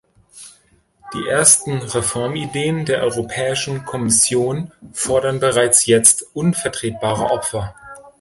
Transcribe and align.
Die 1.13 1.27
ersten 1.27 1.77
Reformideen 1.77 2.85
der 2.85 3.03
Europäischen 3.03 3.85
Kommission 3.85 4.71
fordern 4.91 5.39
bereits 5.39 5.85
jetzt 5.85 6.23
unvertretbare 6.33 7.29
Opfer. 7.29 7.75